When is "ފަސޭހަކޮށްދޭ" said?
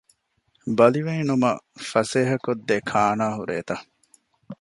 1.89-2.75